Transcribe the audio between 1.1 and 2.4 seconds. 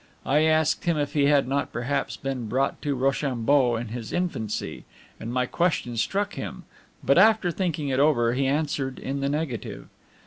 he had not perhaps